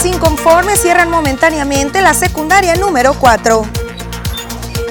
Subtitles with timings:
[0.00, 3.66] Padres inconformes cierran momentáneamente la secundaria número 4.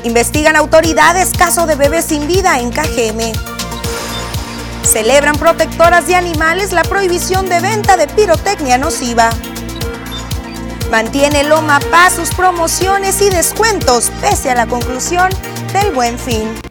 [0.03, 3.31] Investigan autoridades caso de bebé sin vida en Cajeme.
[4.83, 9.31] Celebran protectoras de animales la prohibición de venta de pirotecnia nociva.
[10.91, 15.29] Mantiene Loma Paz sus promociones y descuentos pese a la conclusión
[15.73, 16.68] del buen fin.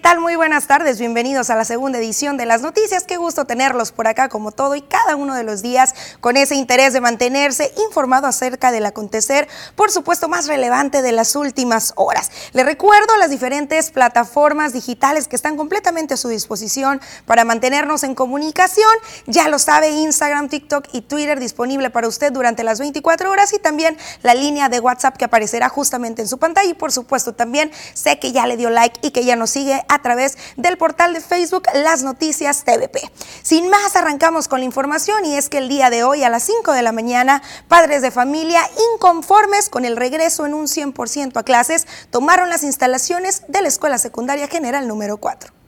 [0.00, 0.18] Tal?
[0.20, 3.04] Muy buenas tardes, bienvenidos a la segunda edición de las noticias.
[3.04, 6.54] Qué gusto tenerlos por acá como todo y cada uno de los días con ese
[6.54, 12.30] interés de mantenerse informado acerca del acontecer, por supuesto, más relevante de las últimas horas.
[12.52, 18.14] Le recuerdo las diferentes plataformas digitales que están completamente a su disposición para mantenernos en
[18.14, 18.90] comunicación.
[19.26, 23.58] Ya lo sabe, Instagram, TikTok y Twitter disponible para usted durante las 24 horas y
[23.58, 27.70] también la línea de WhatsApp que aparecerá justamente en su pantalla y por supuesto también
[27.92, 31.12] sé que ya le dio like y que ya nos sigue a través del portal
[31.12, 33.00] de Facebook Las Noticias TVP.
[33.42, 36.44] Sin más, arrancamos con la información y es que el día de hoy a las
[36.44, 38.62] 5 de la mañana, padres de familia
[38.94, 43.98] inconformes con el regreso en un 100% a clases tomaron las instalaciones de la Escuela
[43.98, 45.59] Secundaria General número 4.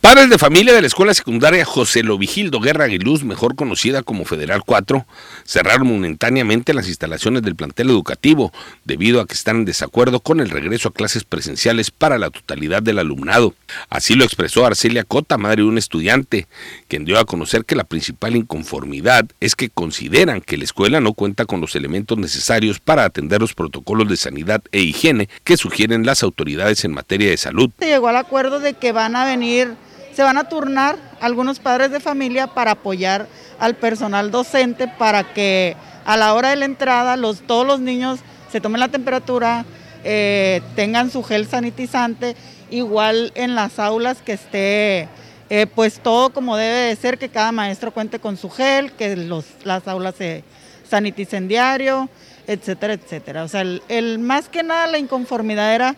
[0.00, 4.62] Padres de familia de la escuela secundaria José Lovigildo Guerra Aguiluz, mejor conocida como Federal
[4.64, 5.04] 4,
[5.44, 8.52] cerraron momentáneamente las instalaciones del plantel educativo
[8.84, 12.80] debido a que están en desacuerdo con el regreso a clases presenciales para la totalidad
[12.80, 13.54] del alumnado.
[13.90, 16.46] Así lo expresó Arcelia Cota, madre de un estudiante,
[16.86, 21.12] quien dio a conocer que la principal inconformidad es que consideran que la escuela no
[21.12, 26.06] cuenta con los elementos necesarios para atender los protocolos de sanidad e higiene que sugieren
[26.06, 27.70] las autoridades en materia de salud.
[27.80, 29.76] Se llegó al acuerdo de que van a venir
[30.18, 33.28] se van a turnar algunos padres de familia para apoyar
[33.60, 38.18] al personal docente para que a la hora de la entrada los, todos los niños
[38.50, 39.64] se tomen la temperatura,
[40.02, 42.34] eh, tengan su gel sanitizante,
[42.68, 45.08] igual en las aulas que esté
[45.50, 49.14] eh, pues todo como debe de ser, que cada maestro cuente con su gel, que
[49.14, 50.42] los, las aulas se
[50.90, 52.08] saniticen diario,
[52.48, 53.44] etcétera, etcétera.
[53.44, 55.94] O sea, el más que nada la inconformidad era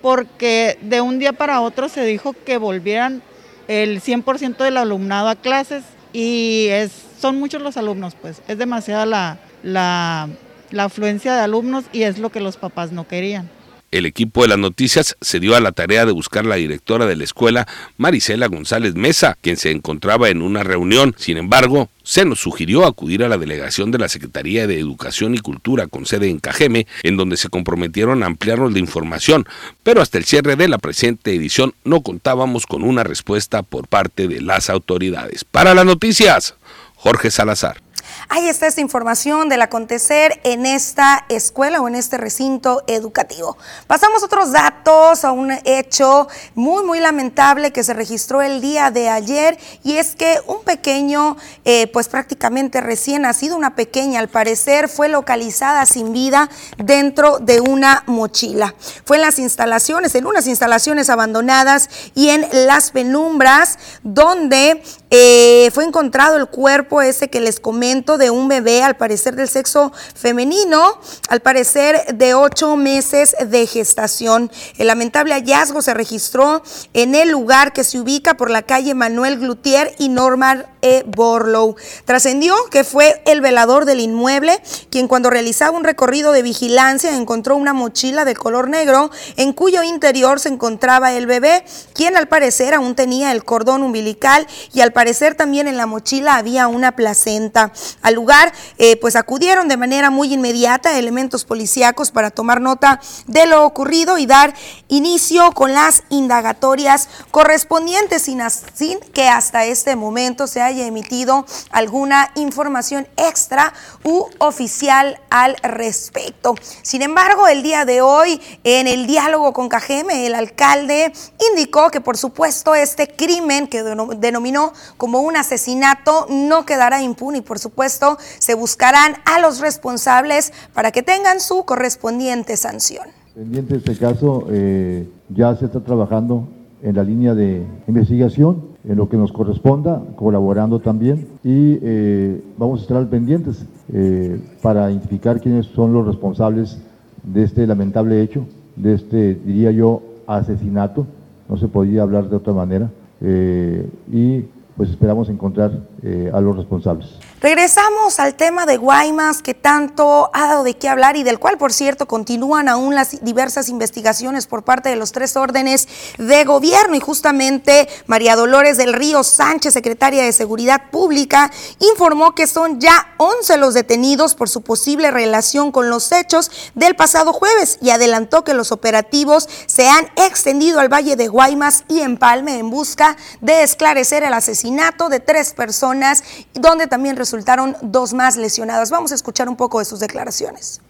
[0.00, 3.20] porque de un día para otro se dijo que volvieran
[3.68, 6.90] el 100% del alumnado a clases y es,
[7.20, 10.28] son muchos los alumnos, pues es demasiada la, la,
[10.70, 13.48] la afluencia de alumnos y es lo que los papás no querían.
[13.90, 17.06] El equipo de las noticias se dio a la tarea de buscar a la directora
[17.06, 17.66] de la escuela,
[17.96, 21.14] Marisela González Mesa, quien se encontraba en una reunión.
[21.16, 25.38] Sin embargo, se nos sugirió acudir a la delegación de la Secretaría de Educación y
[25.38, 29.46] Cultura con sede en Cajeme, en donde se comprometieron a ampliarnos la información,
[29.82, 34.28] pero hasta el cierre de la presente edición no contábamos con una respuesta por parte
[34.28, 35.44] de las autoridades.
[35.44, 36.56] Para las noticias,
[36.96, 37.87] Jorge Salazar.
[38.30, 43.56] Ahí está esta información del acontecer en esta escuela o en este recinto educativo.
[43.86, 49.08] Pasamos otros datos a un hecho muy, muy lamentable que se registró el día de
[49.08, 54.90] ayer y es que un pequeño, eh, pues prácticamente recién nacido, una pequeña al parecer,
[54.90, 58.74] fue localizada sin vida dentro de una mochila.
[59.06, 65.84] Fue en las instalaciones, en unas instalaciones abandonadas y en las penumbras donde eh, fue
[65.84, 71.00] encontrado el cuerpo ese que les comento de un bebé, al parecer del sexo femenino,
[71.28, 74.50] al parecer de ocho meses de gestación.
[74.76, 76.62] El lamentable hallazgo se registró
[76.92, 81.04] en el lugar que se ubica por la calle Manuel Glutier y Norman E.
[81.06, 81.76] Borlow.
[82.04, 87.56] Trascendió que fue el velador del inmueble quien cuando realizaba un recorrido de vigilancia encontró
[87.56, 91.64] una mochila de color negro en cuyo interior se encontraba el bebé,
[91.94, 96.36] quien al parecer aún tenía el cordón umbilical y al parecer también en la mochila
[96.36, 97.72] había una placenta.
[98.08, 103.44] Al lugar, eh, pues acudieron de manera muy inmediata elementos policíacos para tomar nota de
[103.44, 104.54] lo ocurrido y dar
[104.88, 108.40] inicio con las indagatorias correspondientes sin,
[108.72, 113.74] sin que hasta este momento se haya emitido alguna información extra
[114.04, 116.54] u oficial al respecto.
[116.80, 121.12] Sin embargo, el día de hoy, en el diálogo con Cajeme, el alcalde
[121.50, 127.42] indicó que por supuesto este crimen que denominó como un asesinato no quedará impune y
[127.42, 127.97] por supuesto
[128.38, 133.06] se buscarán a los responsables para que tengan su correspondiente sanción.
[133.34, 136.48] Pendiente este caso, eh, ya se está trabajando
[136.82, 142.80] en la línea de investigación, en lo que nos corresponda, colaborando también y eh, vamos
[142.80, 146.78] a estar pendientes eh, para identificar quiénes son los responsables
[147.22, 148.46] de este lamentable hecho,
[148.76, 151.06] de este, diría yo, asesinato,
[151.48, 152.90] no se podía hablar de otra manera,
[153.20, 154.44] y
[154.78, 155.72] pues esperamos encontrar
[156.04, 157.18] eh, a los responsables.
[157.40, 161.56] Regresamos al tema de Guaymas que tanto ha dado de qué hablar y del cual,
[161.56, 165.86] por cierto, continúan aún las diversas investigaciones por parte de los tres órdenes
[166.18, 166.96] de gobierno.
[166.96, 173.14] Y justamente María Dolores del Río Sánchez, secretaria de Seguridad Pública, informó que son ya
[173.18, 178.42] 11 los detenidos por su posible relación con los hechos del pasado jueves y adelantó
[178.42, 183.62] que los operativos se han extendido al Valle de Guaymas y Empalme en busca de
[183.62, 186.24] esclarecer el asesinato de tres personas,
[186.54, 188.90] donde también resultaron dos más lesionadas.
[188.90, 190.80] Vamos a escuchar un poco de sus declaraciones.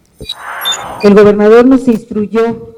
[1.03, 2.75] El gobernador nos instruyó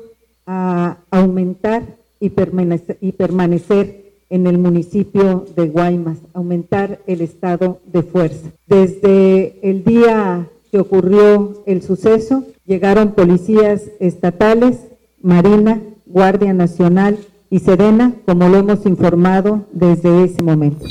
[0.48, 1.84] a aumentar
[2.20, 8.50] y permanecer, y permanecer en el municipio de Guaymas, aumentar el estado de fuerza.
[8.66, 14.80] Desde el día que ocurrió el suceso, llegaron policías estatales,
[15.22, 17.20] Marina, Guardia Nacional
[17.52, 20.88] y Serena, como lo hemos informado desde ese momento.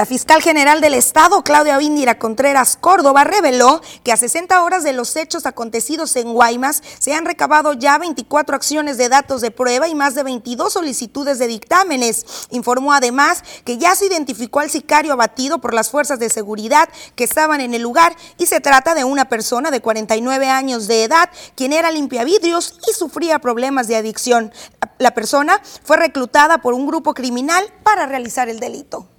[0.00, 4.94] La fiscal general del Estado, Claudia Vindira Contreras Córdoba, reveló que a 60 horas de
[4.94, 9.88] los hechos acontecidos en Guaymas se han recabado ya 24 acciones de datos de prueba
[9.88, 12.24] y más de 22 solicitudes de dictámenes.
[12.48, 17.24] Informó además que ya se identificó al sicario abatido por las fuerzas de seguridad que
[17.24, 21.28] estaban en el lugar y se trata de una persona de 49 años de edad,
[21.56, 24.50] quien era limpiavidrios y sufría problemas de adicción.
[24.96, 29.09] La persona fue reclutada por un grupo criminal para realizar el delito.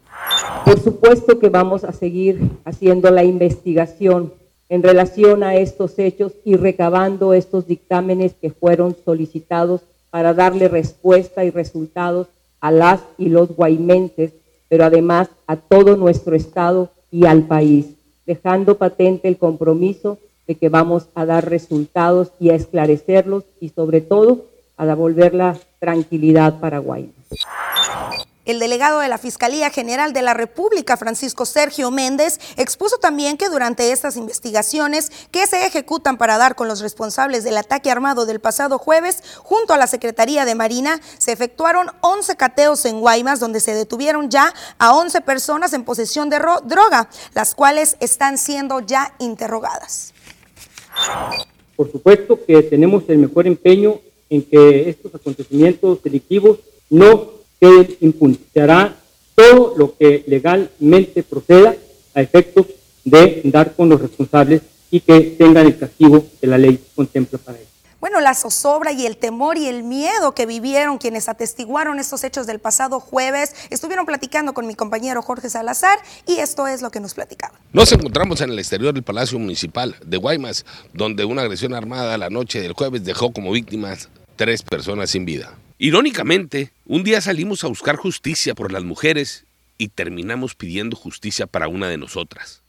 [0.65, 4.33] Por supuesto que vamos a seguir haciendo la investigación
[4.69, 9.81] en relación a estos hechos y recabando estos dictámenes que fueron solicitados
[10.12, 12.27] para darle respuesta y resultados
[12.62, 14.31] a las y los guaymentes,
[14.69, 17.88] pero además a todo nuestro Estado y al país,
[18.25, 24.00] dejando patente el compromiso de que vamos a dar resultados y a esclarecerlos y sobre
[24.01, 24.45] todo
[24.77, 27.15] a devolver la tranquilidad para Guaymas.
[28.51, 33.48] El delegado de la Fiscalía General de la República, Francisco Sergio Méndez, expuso también que
[33.48, 38.42] durante estas investigaciones que se ejecutan para dar con los responsables del ataque armado del
[38.42, 43.62] pasado jueves, junto a la Secretaría de Marina, se efectuaron 11 cateos en Guaymas, donde
[43.62, 49.15] se detuvieron ya a 11 personas en posesión de droga, las cuales están siendo ya
[49.19, 50.13] interrogadas.
[51.77, 56.59] Por supuesto que tenemos el mejor empeño en que estos acontecimientos delictivos
[56.89, 58.96] no que impulsará
[59.36, 61.75] todo lo que legalmente proceda
[62.16, 62.66] a efectos
[63.04, 67.60] de dar con los responsables y que tengan el castigo que la ley contempla para
[67.60, 67.69] ellos.
[68.00, 72.48] Bueno, la zozobra y el temor y el miedo que vivieron quienes atestiguaron estos hechos
[72.48, 77.00] del pasado jueves estuvieron platicando con mi compañero Jorge Salazar y esto es lo que
[77.00, 77.60] nos platicaban.
[77.74, 82.31] Nos encontramos en el exterior del Palacio Municipal de Guaymas, donde una agresión armada la
[82.31, 85.56] noche del jueves dejó como víctimas tres personas sin vida.
[85.83, 89.48] Irónicamente, un día salimos a buscar justicia por las mujeres
[89.80, 92.62] y terminamos pidiendo justicia para una de nosotras.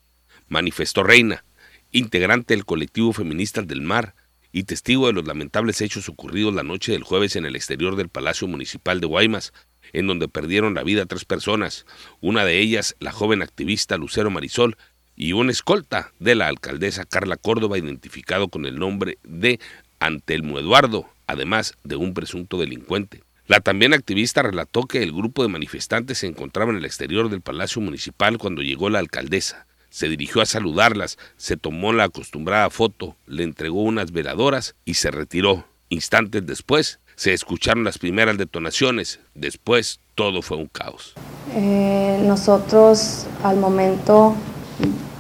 [0.49, 1.45] Manifestó Reina,
[1.91, 4.15] integrante del colectivo Feministas del Mar
[4.51, 8.09] y testigo de los lamentables hechos ocurridos la noche del jueves en el exterior del
[8.09, 9.53] Palacio Municipal de Guaymas,
[9.93, 11.85] en donde perdieron la vida tres personas,
[12.23, 14.79] una de ellas la joven activista Lucero Marisol
[15.17, 19.61] y una escolta de la alcaldesa Carla Córdoba identificado con el nombre de
[20.01, 23.23] Antelmo Eduardo, además de un presunto delincuente.
[23.47, 27.41] La también activista relató que el grupo de manifestantes se encontraba en el exterior del
[27.41, 29.67] Palacio Municipal cuando llegó la alcaldesa.
[29.91, 35.11] Se dirigió a saludarlas, se tomó la acostumbrada foto, le entregó unas veladoras y se
[35.11, 35.67] retiró.
[35.91, 41.15] Instantes después se escucharon las primeras detonaciones, después todo fue un caos.
[41.55, 44.35] Eh, nosotros al momento,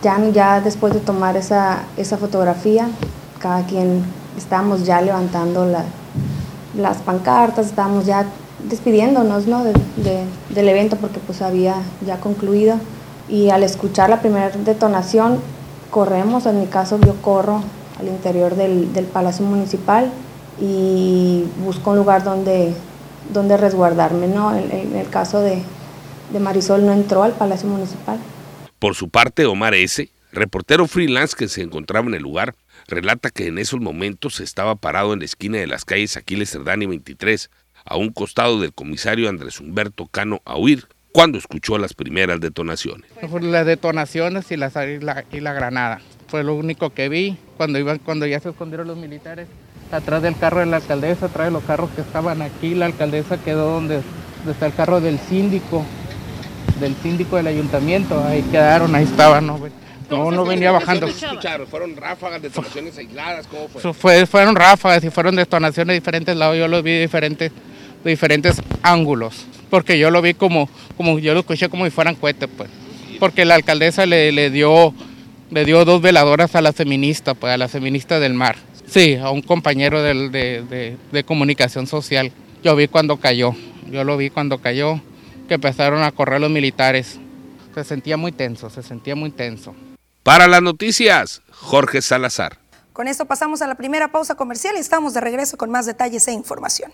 [0.02, 2.88] ya, ya después de tomar esa, esa fotografía,
[3.40, 4.02] cada quien
[4.38, 5.66] estábamos ya levantando
[6.76, 8.26] las pancartas, estábamos ya
[8.68, 9.64] despidiéndonos ¿no?
[9.64, 11.76] del evento porque pues había
[12.06, 12.76] ya concluido
[13.28, 15.38] y al escuchar la primera detonación
[15.90, 17.62] corremos, en mi caso yo corro
[17.98, 20.10] al interior del, Palacio Municipal
[20.60, 22.74] y busco un lugar donde,
[23.32, 24.26] donde resguardarme.
[24.26, 24.54] ¿no?
[24.56, 25.62] En, el caso de,
[26.32, 28.18] de Marisol no entró al Palacio Municipal.
[28.78, 32.54] Por su parte, Omar S., reportero freelance que se encontraba en el lugar,
[32.92, 36.86] relata que en esos momentos estaba parado en la esquina de las calles Aquiles Cerdani
[36.86, 37.50] 23,
[37.84, 43.10] a un costado del comisario Andrés Humberto Cano a huir, cuando escuchó las primeras detonaciones.
[43.40, 46.00] Las detonaciones y, y, la, y la granada.
[46.28, 49.48] Fue lo único que vi cuando, iban, cuando ya se escondieron los militares.
[49.90, 53.36] Atrás del carro de la alcaldesa, atrás de los carros que estaban aquí, la alcaldesa
[53.36, 54.00] quedó donde,
[54.48, 55.84] está el carro del síndico,
[56.80, 58.22] del síndico del ayuntamiento.
[58.24, 59.50] Ahí quedaron, ahí estaban.
[60.16, 61.06] No, no venía bajando.
[61.06, 61.66] escucharon?
[61.66, 63.46] ¿Fueron ráfagas, detonaciones aisladas?
[63.46, 64.26] ¿Cómo fue?
[64.26, 66.56] Fueron ráfagas y fueron detonaciones diferentes lados.
[66.56, 67.52] Yo los vi diferentes
[68.04, 72.48] diferentes ángulos, porque yo lo vi como, como yo lo escuché como si fueran cohetes,
[72.56, 72.68] pues,
[73.20, 74.92] porque la alcaldesa le, le dio
[75.52, 78.56] le dio dos veladoras a la feminista, pues a la feminista del mar.
[78.86, 82.32] Sí, a un compañero de, de, comunicación social.
[82.64, 83.54] Yo vi cuando cayó,
[83.90, 85.00] yo lo vi cuando cayó,
[85.48, 87.18] que empezaron a correr los militares.
[87.74, 89.74] Se sentía muy tenso, se sentía muy tenso.
[90.22, 92.58] Para las noticias, Jorge Salazar.
[92.92, 96.28] Con esto pasamos a la primera pausa comercial y estamos de regreso con más detalles
[96.28, 96.92] e información.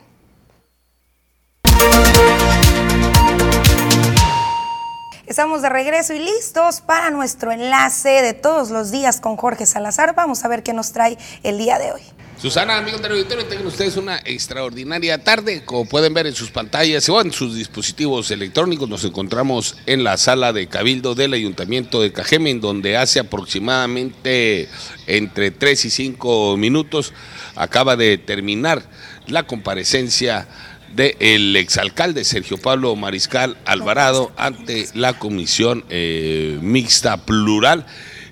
[5.27, 10.15] Estamos de regreso y listos para nuestro enlace de todos los días con Jorge Salazar.
[10.15, 12.03] Vamos a ver qué nos trae el día de hoy.
[12.41, 15.65] Susana, amigos del auditorio, tengan ustedes una extraordinaria tarde.
[15.65, 20.17] Como pueden ver en sus pantallas o en sus dispositivos electrónicos, nos encontramos en la
[20.17, 24.69] sala de Cabildo del Ayuntamiento de Cajeme, donde hace aproximadamente
[25.09, 27.13] entre 3 y 5 minutos
[27.57, 28.89] acaba de terminar
[29.27, 30.47] la comparecencia
[30.95, 37.85] del exalcalde Sergio Pablo Mariscal Alvarado ante la comisión eh, mixta plural,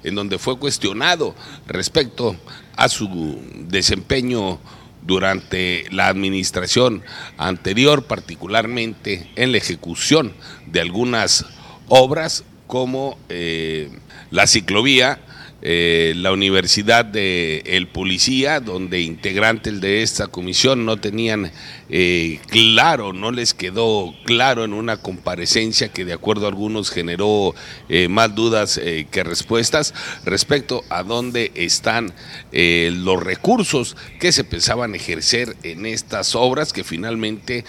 [0.06, 1.34] en donde fue cuestionado
[1.66, 2.36] respecto
[2.76, 4.58] a su desempeño
[5.02, 7.02] durante la administración
[7.36, 10.32] anterior, particularmente en la ejecución
[10.66, 11.44] de algunas
[11.88, 13.90] obras como eh,
[14.30, 15.20] la ciclovía
[15.62, 21.50] eh, la Universidad de El Policía, donde integrantes de esta comisión no tenían
[21.88, 27.54] eh, claro, no les quedó claro en una comparecencia que de acuerdo a algunos generó
[27.88, 28.78] eh, más dudas
[29.10, 29.94] que respuestas
[30.26, 32.12] respecto a dónde están
[32.52, 37.64] los recursos que se pensaban ejercer en estas obras que finalmente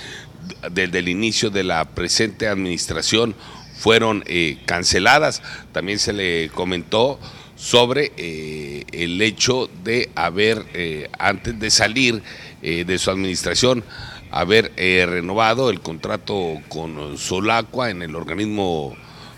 [0.72, 3.34] desde el inicio de la presente administración
[3.77, 4.25] fueron
[4.65, 5.41] canceladas.
[5.72, 7.20] También se le comentó
[7.58, 12.22] sobre eh, el hecho de haber, eh, antes de salir
[12.62, 13.84] eh, de su administración,
[14.30, 18.96] haber renovado el contrato con Solacua en el organismo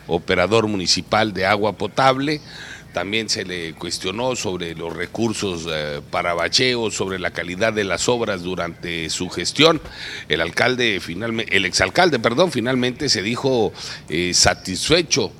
[0.07, 2.41] operador municipal de agua potable.
[2.91, 5.67] También se le cuestionó sobre los recursos
[6.09, 9.79] para bacheo, sobre la calidad de las obras durante su gestión.
[10.27, 13.71] El alcalde finalmente, el exalcalde, perdón, finalmente se dijo
[14.33, 15.31] satisfecho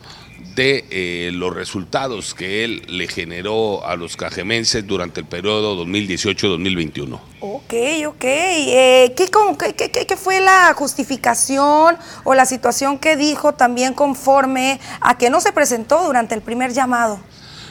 [0.56, 7.20] de eh, los resultados que él le generó a los cajemenses durante el periodo 2018-2021.
[7.40, 7.74] Ok,
[8.08, 8.24] ok.
[8.24, 15.30] Eh, ¿qué, qué, fue la justificación o la situación que dijo también conforme a que
[15.30, 17.20] no se presentó durante el primer llamado?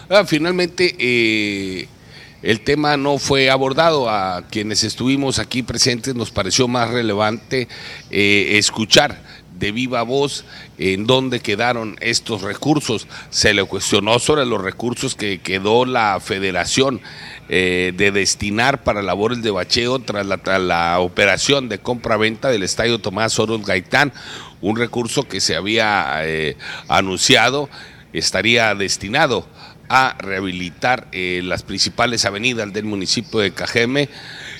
[0.08, 1.88] Ah, finalmente, eh,
[2.42, 4.08] el tema no fue abordado.
[4.08, 7.68] A quienes estuvimos aquí presentes nos pareció más relevante
[8.10, 9.27] escuchar
[9.58, 10.44] de viva voz
[10.78, 13.06] en dónde quedaron estos recursos.
[13.30, 17.00] Se le cuestionó sobre los recursos que quedó la federación
[17.48, 23.38] eh, de destinar para labores de bacheo tras la, operación de compra-venta del estadio Tomás
[23.38, 24.12] Oros Gaitán,
[24.60, 26.56] un recurso que se había eh,
[26.88, 27.68] anunciado
[28.12, 29.46] estaría destinado
[29.88, 34.08] a rehabilitar eh, las principales avenidas del municipio de Cajeme.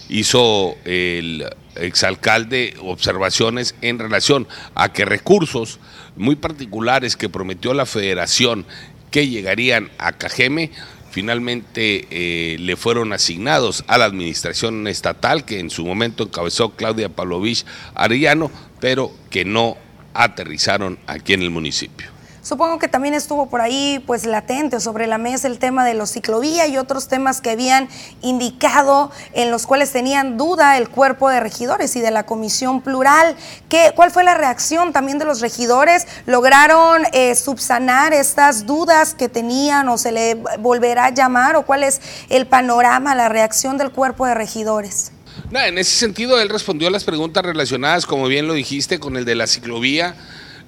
[0.08, 5.78] Hizo el exalcalde observaciones en relación a que recursos
[6.16, 8.66] muy particulares que prometió la federación
[9.10, 10.70] que llegarían a Cajeme
[11.10, 17.08] finalmente eh, le fueron asignados a la administración estatal que en su momento encabezó Claudia
[17.08, 18.50] Pavlovich Arellano,
[18.80, 19.76] pero que no
[20.14, 22.17] aterrizaron aquí en el municipio.
[22.48, 26.12] Supongo que también estuvo por ahí pues latente sobre la mesa el tema de los
[26.12, 27.90] ciclovía y otros temas que habían
[28.22, 33.36] indicado en los cuales tenían duda el cuerpo de regidores y de la comisión plural.
[33.68, 36.06] ¿Qué, ¿Cuál fue la reacción también de los regidores?
[36.24, 41.84] ¿Lograron eh, subsanar estas dudas que tenían o se le volverá a llamar o cuál
[41.84, 42.00] es
[42.30, 45.12] el panorama, la reacción del cuerpo de regidores?
[45.52, 49.26] en ese sentido él respondió a las preguntas relacionadas, como bien lo dijiste, con el
[49.26, 50.14] de la ciclovía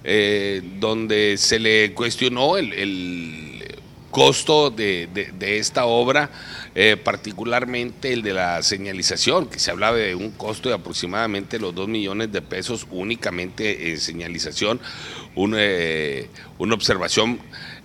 [0.04, 3.56] eh, donde se le cuestionó el,
[4.10, 5.08] costo de,
[5.40, 6.30] esta obra,
[6.74, 11.76] eh, particularmente el de la señalización, que se hablaba de un costo de aproximadamente los
[11.76, 14.80] 2 millones de pesos únicamente en señalización,
[15.56, 16.28] eh,
[16.58, 17.38] una observación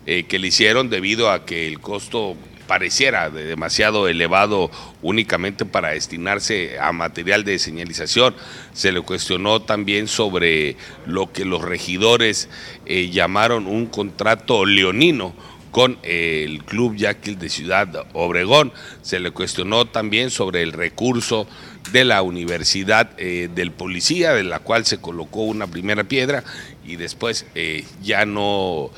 [0.06, 2.36] que le hicieron debido a que el costo
[2.68, 8.36] pareciera de demasiado elevado únicamente para destinarse a material de señalización.
[8.74, 12.50] Se le cuestionó también sobre lo que los regidores
[12.86, 15.34] eh, llamaron un contrato leonino
[15.72, 18.72] con el Club Yaquil de Ciudad Obregón.
[19.02, 21.48] Se le cuestionó también sobre el recurso
[21.92, 26.44] de la Universidad eh, del Policía, de la cual se colocó una primera piedra
[26.86, 28.92] y después eh, ya no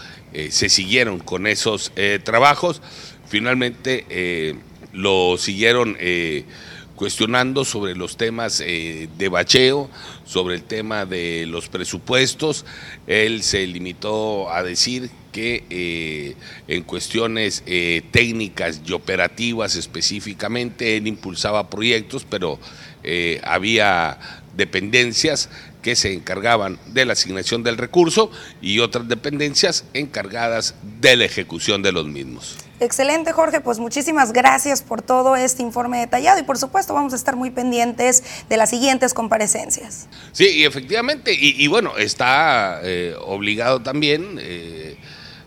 [0.49, 1.91] se siguieron con esos
[2.23, 2.81] trabajos.
[3.27, 4.55] Finalmente eh,
[4.93, 6.45] lo siguieron eh,
[6.95, 9.89] cuestionando sobre los temas eh, de bacheo,
[10.25, 12.65] sobre el tema de los presupuestos.
[13.05, 16.35] Él se limitó a decir que
[16.67, 17.63] en cuestiones
[18.09, 22.57] técnicas y operativas específicamente él impulsaba proyectos, pero
[23.43, 24.17] había
[24.55, 25.51] dependencias
[25.87, 28.29] que se encargaban de la asignación del recurso
[28.61, 32.57] y otras dependencias encargadas de la ejecución de los mismos.
[32.81, 33.61] Excelente, Jorge.
[33.61, 37.51] Pues muchísimas gracias por todo este informe detallado y por supuesto vamos a estar muy
[37.51, 40.09] pendientes de las siguientes comparecencias.
[40.33, 44.97] Sí, y efectivamente, y, bueno, está eh, obligado también, eh,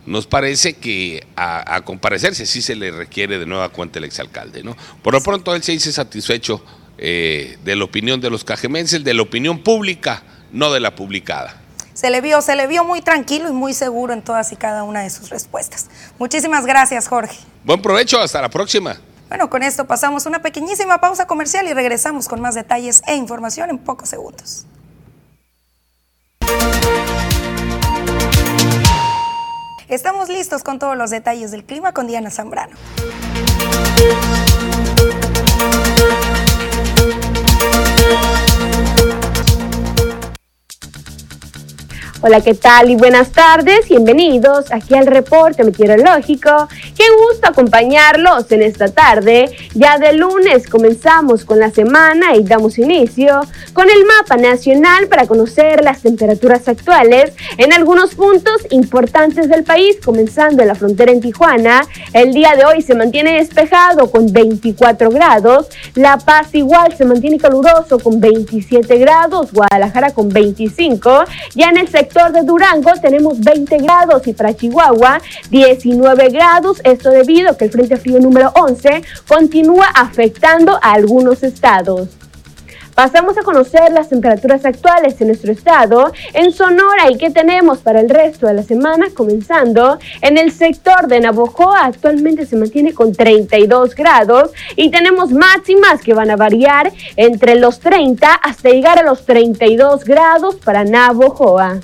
[0.06, 4.74] nos parece que a, comparecerse sí se le requiere de nueva cuenta el exalcalde, ¿no?
[5.02, 6.64] Por lo pronto él se dice satisfecho
[7.02, 11.60] eh, de la opinión de los cajemenses, de la opinión pública, no de la publicada
[12.00, 14.84] se le vio, se le vio muy tranquilo y muy seguro en todas y cada
[14.84, 15.90] una de sus respuestas.
[16.18, 17.36] Muchísimas gracias, Jorge.
[17.62, 18.98] Buen provecho, hasta la próxima.
[19.28, 23.68] Bueno, con esto pasamos una pequeñísima pausa comercial y regresamos con más detalles e información
[23.68, 24.64] en pocos segundos.
[29.88, 32.76] Estamos listos con todos los detalles del clima con Diana Zambrano.
[42.22, 42.90] Hola, ¿qué tal?
[42.90, 46.68] Y buenas tardes, bienvenidos aquí al reporte meteorológico.
[46.94, 49.50] Qué gusto acompañarlos en esta tarde.
[49.72, 53.40] Ya de lunes comenzamos con la semana y damos inicio
[53.72, 59.96] con el mapa nacional para conocer las temperaturas actuales en algunos puntos importantes del país,
[60.04, 61.86] comenzando en la frontera en Tijuana.
[62.12, 65.68] El día de hoy se mantiene despejado con 24 grados.
[65.94, 69.54] La Paz igual se mantiene caluroso con 27 grados.
[69.54, 71.24] Guadalajara con 25.
[71.54, 76.80] Ya en el sector sector de Durango tenemos 20 grados y para Chihuahua 19 grados.
[76.82, 82.08] Esto debido a que el Frente Frío número 11 continúa afectando a algunos estados.
[82.96, 88.00] Pasamos a conocer las temperaturas actuales en nuestro estado, en Sonora y qué tenemos para
[88.00, 93.12] el resto de la semana, comenzando en el sector de Navojoa, actualmente se mantiene con
[93.12, 99.04] 32 grados y tenemos máximas que van a variar entre los 30 hasta llegar a
[99.04, 101.80] los 32 grados para Navojoa.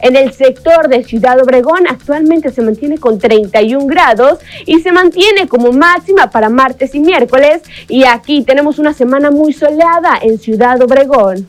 [0.00, 5.48] En el sector de Ciudad Obregón actualmente se mantiene con 31 grados y se mantiene
[5.48, 7.62] como máxima para martes y miércoles.
[7.88, 11.46] Y aquí tenemos una semana muy soleada en Ciudad Obregón.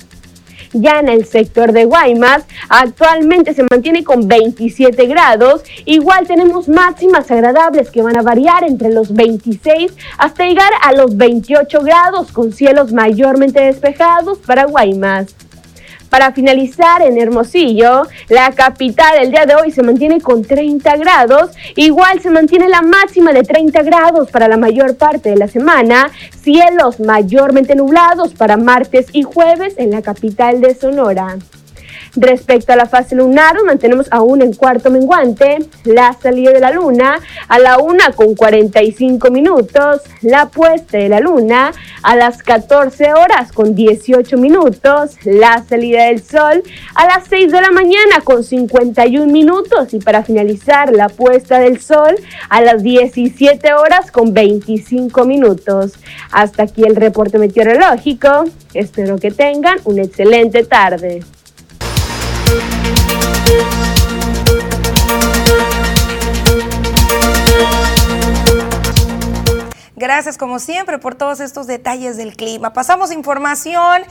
[0.78, 5.64] Ya en el sector de Guaymas, actualmente se mantiene con 27 grados.
[5.86, 11.16] Igual tenemos máximas agradables que van a variar entre los 26 hasta llegar a los
[11.16, 15.34] 28 grados con cielos mayormente despejados para Guaymas.
[16.16, 21.52] Para finalizar, en Hermosillo, la capital el día de hoy se mantiene con 30 grados.
[21.76, 26.10] Igual se mantiene la máxima de 30 grados para la mayor parte de la semana.
[26.42, 31.36] Cielos mayormente nublados para martes y jueves en la capital de Sonora.
[32.16, 37.20] Respecto a la fase lunar, mantenemos aún en cuarto menguante la salida de la luna
[37.48, 43.52] a la una con 45 minutos, la puesta de la luna a las 14 horas
[43.52, 46.64] con 18 minutos, la salida del sol
[46.96, 51.82] a las 6 de la mañana con 51 minutos y para finalizar la puesta del
[51.82, 52.16] sol
[52.50, 55.94] a las 17 horas con 25 minutos.
[56.32, 58.46] Hasta aquí el reporte meteorológico.
[58.74, 61.24] Espero que tengan una excelente tarde.
[63.46, 63.85] Thank you.
[69.98, 72.74] Gracias como siempre por todos estos detalles del clima.
[72.74, 74.04] Pasamos información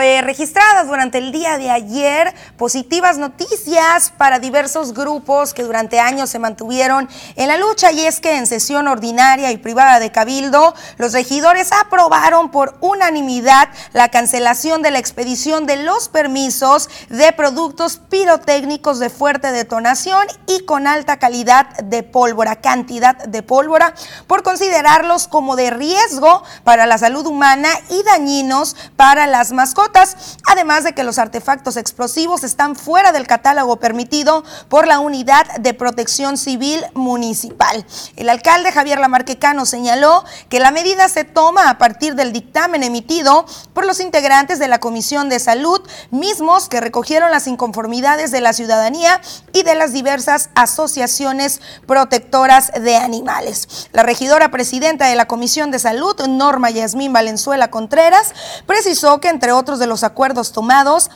[0.00, 6.30] eh, registrada durante el día de ayer, positivas noticias para diversos grupos que durante años
[6.30, 10.74] se mantuvieron en la lucha y es que en sesión ordinaria y privada de Cabildo,
[10.96, 17.98] los regidores aprobaron por unanimidad la cancelación de la expedición de los permisos de productos
[17.98, 23.94] pirotécnicos de fuerte detonación y con alta calidad de pólvora, cantidad de pólvora,
[24.26, 30.84] por considerarlos como de riesgo para la salud humana y dañinos para las mascotas, además
[30.84, 36.36] de que los artefactos explosivos están fuera del catálogo permitido por la Unidad de Protección
[36.36, 37.84] Civil Municipal.
[38.16, 43.46] El alcalde Javier Lamarquecano señaló que la medida se toma a partir del dictamen emitido
[43.74, 48.52] por los integrantes de la Comisión de Salud, mismos que recogieron las inconformidades de la
[48.52, 49.20] ciudadanía
[49.52, 53.88] y de las diversas asociaciones protectoras de animales.
[53.92, 58.34] La regidora presidenta de la Comisión de Salud, Norma Yasmín Valenzuela Contreras,
[58.66, 61.10] precisó que entre otros de los acuerdos tomados,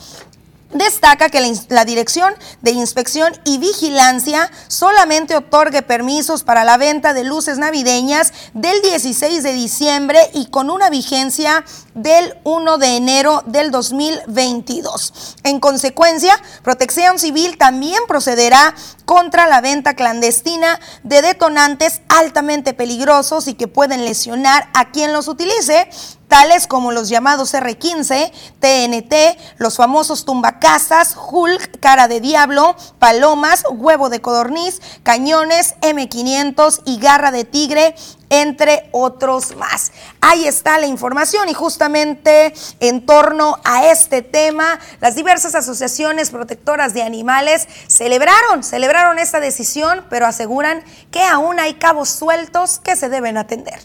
[0.73, 7.23] destaca que la, Dirección de Inspección y Vigilancia solamente otorgue permisos para la venta de
[7.23, 13.71] luces navideñas del 16 de diciembre y con una vigencia del 1 de enero del
[13.71, 15.37] 2022.
[15.43, 18.73] En consecuencia, Protección Civil también procederá
[19.05, 25.27] contra la venta clandestina de detonantes altamente peligrosos y que pueden lesionar a quien los
[25.27, 25.89] utilice,
[26.31, 34.07] tales como los llamados R15, TNT, los famosos tumbacasas, Hulk, cara de diablo, palomas, huevo
[34.07, 37.95] de codorniz, cañones, M500 y garra de tigre,
[38.29, 39.91] entre otros más.
[40.21, 46.93] Ahí está la información y justamente en torno a este tema, las diversas asociaciones protectoras
[46.93, 53.09] de animales celebraron, celebraron esta decisión, pero aseguran que aún hay cabos sueltos que se
[53.09, 53.81] deben atender.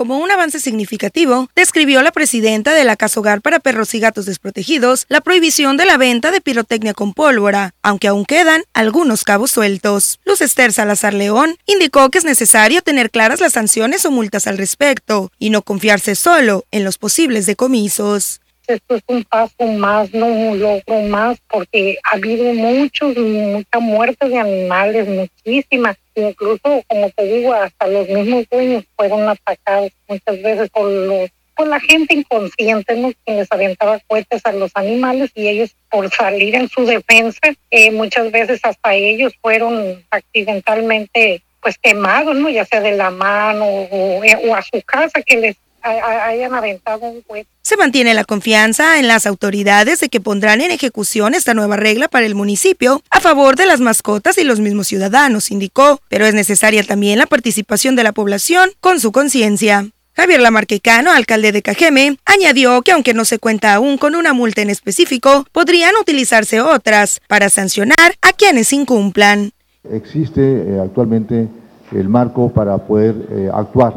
[0.00, 4.24] Como un avance significativo, describió la presidenta de la Casa Hogar para Perros y Gatos
[4.24, 9.50] Desprotegidos la prohibición de la venta de pirotecnia con pólvora, aunque aún quedan algunos cabos
[9.50, 10.18] sueltos.
[10.24, 14.56] Luz Esther Salazar León indicó que es necesario tener claras las sanciones o multas al
[14.56, 20.26] respecto y no confiarse solo en los posibles decomisos esto es un paso más, no
[20.26, 25.96] un logro más, porque ha habido muchos, muchas muertes de animales, muchísimas.
[26.20, 31.30] Incluso, como te digo, hasta los mismos dueños fueron atacados muchas veces por los
[31.66, 33.12] la gente inconsciente, ¿no?
[33.24, 37.90] Que les aventaba cohetes a los animales y ellos por salir en su defensa, eh,
[37.90, 42.48] muchas veces hasta ellos fueron accidentalmente pues quemados, ¿no?
[42.48, 47.22] Ya sea de la mano o, o a su casa que les hayan aventado un
[47.62, 52.08] Se mantiene la confianza en las autoridades de que pondrán en ejecución esta nueva regla
[52.08, 56.34] para el municipio a favor de las mascotas y los mismos ciudadanos, indicó, pero es
[56.34, 59.86] necesaria también la participación de la población con su conciencia.
[60.14, 64.60] Javier Lamarquecano, alcalde de Cajeme, añadió que aunque no se cuenta aún con una multa
[64.60, 69.52] en específico, podrían utilizarse otras para sancionar a quienes incumplan.
[69.90, 71.48] Existe eh, actualmente
[71.92, 73.94] el marco para poder eh, actuar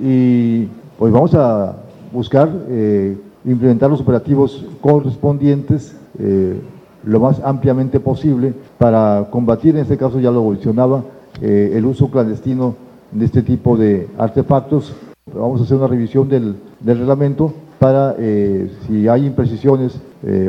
[0.00, 1.76] y pues vamos a
[2.12, 6.60] buscar eh, implementar los operativos correspondientes eh,
[7.04, 11.04] lo más ampliamente posible para combatir, en este caso ya lo mencionaba,
[11.42, 12.76] eh, el uso clandestino
[13.10, 14.94] de este tipo de artefactos.
[15.26, 20.00] Vamos a hacer una revisión del, reglamento para, si hay imprecisiones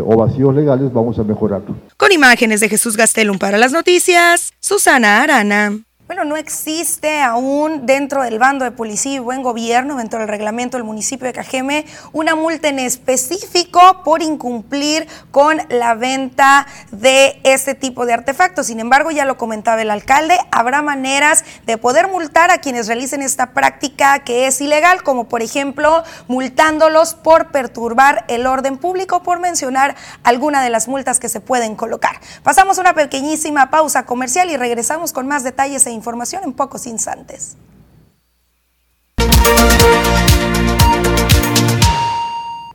[0.05, 1.75] o vacíos legales, vamos a mejorarlo.
[1.97, 5.84] Con imágenes de Jesús Gastelum para las noticias, Susana Arana.
[6.07, 10.77] Bueno, no existe aún dentro del bando de policía y buen gobierno, dentro del reglamento
[10.77, 17.73] del municipio de Cajeme, una multa en específico por incumplir con la venta de este
[17.73, 18.67] tipo de artefactos.
[18.67, 23.23] Sin embargo, ya lo comentaba el alcalde, habrá maneras de poder multar a quienes realicen
[23.23, 29.39] esta práctica que es ilegal, como por ejemplo multándolos por perturbar el orden público, por
[29.39, 32.21] mencionar alguna de las multas que se pueden colocar.
[32.43, 37.57] Pasamos una pequeñísima pausa comercial y regresamos con más detalles e información en pocos instantes.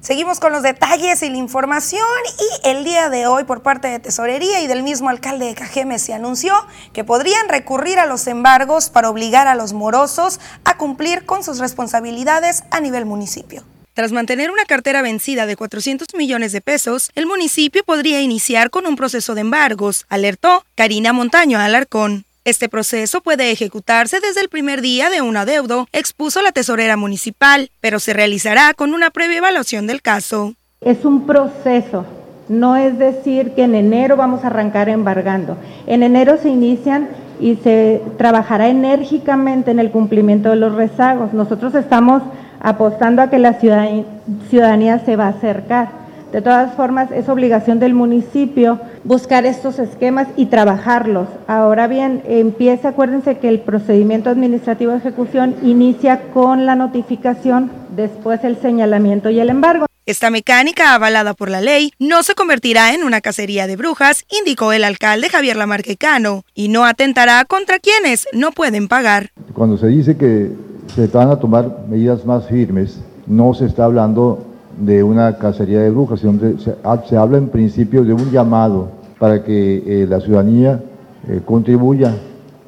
[0.01, 2.01] Seguimos con los detalles y la información
[2.39, 6.01] y el día de hoy por parte de Tesorería y del mismo alcalde de Cajeme
[6.01, 6.55] se anunció
[6.93, 11.59] que podrían recurrir a los embargos para obligar a los morosos a cumplir con sus
[11.59, 13.63] responsabilidades a nivel municipio.
[13.93, 18.87] Tras mantener una cartera vencida de 400 millones de pesos, el municipio podría iniciar con
[18.87, 22.25] un proceso de embargos, alertó Karina Montaño Alarcón.
[22.47, 27.71] Este proceso puede ejecutarse desde el primer día de un adeudo, expuso la tesorera municipal,
[27.81, 30.55] pero se realizará con una previa evaluación del caso.
[30.81, 32.07] Es un proceso,
[32.49, 35.59] no es decir que en enero vamos a arrancar embargando.
[35.87, 41.35] En enero se inician y se trabajará enérgicamente en el cumplimiento de los rezagos.
[41.35, 42.23] Nosotros estamos
[42.59, 45.91] apostando a que la ciudadanía se va a acercar.
[46.33, 51.29] De todas formas, es obligación del municipio buscar estos esquemas y trabajarlos.
[51.49, 58.45] Ahora bien, empiece, acuérdense que el procedimiento administrativo de ejecución inicia con la notificación, después
[58.45, 59.87] el señalamiento y el embargo.
[60.07, 64.73] Esta mecánica, avalada por la ley, no se convertirá en una cacería de brujas, indicó
[64.73, 69.31] el alcalde Javier Lamarquecano, y no atentará contra quienes no pueden pagar.
[69.53, 70.51] Cuando se dice que
[70.95, 74.50] se van a tomar medidas más firmes, no se está hablando
[74.81, 76.75] de una cacería de brujas, sino se,
[77.09, 78.89] se, habla en principio de un llamado
[79.19, 80.81] para que eh, la ciudadanía
[81.29, 82.15] eh, contribuya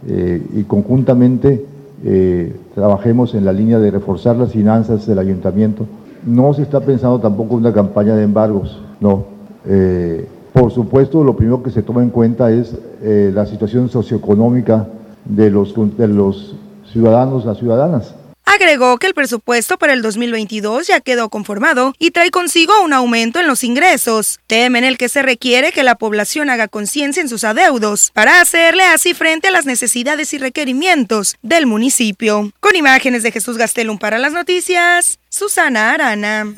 [0.06, 1.66] eh, y conjuntamente
[2.74, 5.86] trabajemos en la línea de reforzar las finanzas del ayuntamiento.
[6.26, 9.26] No se está pensando tampoco en una campaña de embargos, no.
[10.52, 14.88] por supuesto, lo primero que se toma en cuenta es la situación socioeconómica
[15.24, 16.56] de los, de los
[16.90, 22.30] ciudadanos, las ciudadanas Agregó que el presupuesto para el 2022 ya quedó conformado y trae
[22.30, 26.50] consigo un aumento en los ingresos, tema en el que se requiere que la población
[26.50, 31.66] haga conciencia en sus adeudos para hacerle así frente a las necesidades y requerimientos del
[31.66, 32.52] municipio.
[32.60, 36.52] Con imágenes de Jesús Gastelum para las noticias, Susana Arana.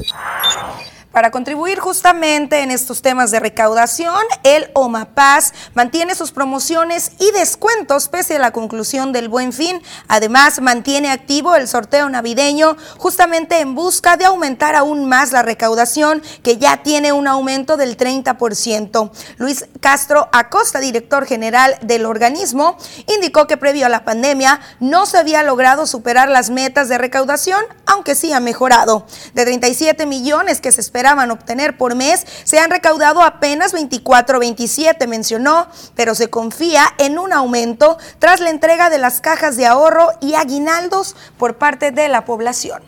[1.14, 8.08] Para contribuir justamente en estos temas de recaudación, el OMAPAS mantiene sus promociones y descuentos
[8.08, 9.80] pese a la conclusión del buen fin.
[10.08, 16.20] Además, mantiene activo el sorteo navideño justamente en busca de aumentar aún más la recaudación
[16.42, 19.12] que ya tiene un aumento del 30%.
[19.36, 25.18] Luis Castro Acosta, director general del organismo, indicó que previo a la pandemia no se
[25.18, 29.06] había logrado superar las metas de recaudación, aunque sí ha mejorado.
[29.34, 34.38] De 37 millones que se espera esperaban obtener por mes, se han recaudado apenas 24
[34.38, 39.66] 27, mencionó, pero se confía en un aumento tras la entrega de las cajas de
[39.66, 42.82] ahorro y aguinaldos por parte de la población.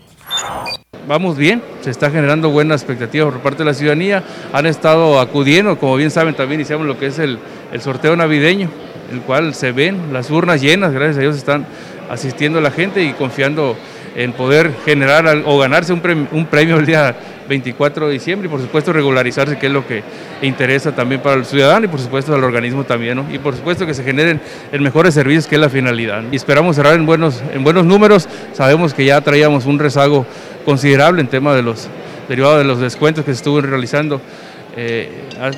[1.07, 5.79] Vamos bien, se está generando buena expectativa por parte de la ciudadanía, han estado acudiendo,
[5.79, 7.39] como bien saben, también iniciamos lo que es el,
[7.71, 8.71] el sorteo navideño,
[9.13, 11.67] el cual se ven las urnas llenas, gracias a Dios están
[12.09, 13.77] asistiendo la gente y confiando
[14.17, 17.15] en poder generar o ganarse un premio, un premio el día
[17.49, 20.03] 24 de diciembre y por supuesto regularizarse, que es lo que
[20.43, 23.95] interesa también para el ciudadano y por supuesto al organismo también, y por supuesto que
[23.95, 24.41] se generen
[24.73, 26.23] el mejores servicios, que es la finalidad.
[26.31, 30.27] Y esperamos cerrar en buenos, en buenos números, sabemos que ya traíamos un rezago
[30.65, 31.89] considerable en tema de los
[32.29, 34.21] derivados de los descuentos que se estuvo realizando.
[34.79, 35.11] Eh,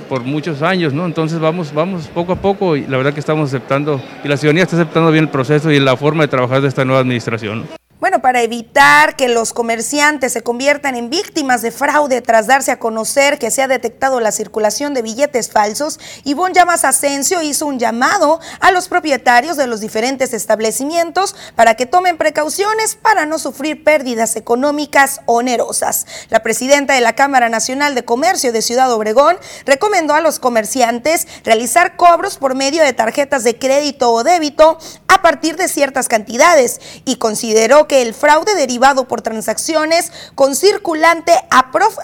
[0.08, 1.04] por muchos años, ¿no?
[1.04, 4.62] Entonces vamos, vamos poco a poco y la verdad que estamos aceptando y la ciudadanía
[4.62, 7.77] está aceptando bien el proceso y la forma de trabajar de esta nueva administración.
[8.00, 12.78] Bueno, para evitar que los comerciantes se conviertan en víctimas de fraude tras darse a
[12.78, 17.80] conocer que se ha detectado la circulación de billetes falsos, Ivonne Llamas Asensio hizo un
[17.80, 23.82] llamado a los propietarios de los diferentes establecimientos para que tomen precauciones para no sufrir
[23.82, 26.06] pérdidas económicas onerosas.
[26.30, 31.26] La presidenta de la Cámara Nacional de Comercio de Ciudad Obregón recomendó a los comerciantes
[31.42, 36.80] realizar cobros por medio de tarjetas de crédito o débito a partir de ciertas cantidades
[37.04, 41.32] y consideró que el fraude derivado por transacciones con circulante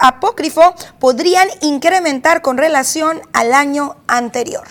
[0.01, 4.64] apócrifo podrían incrementar con relación al año anterior.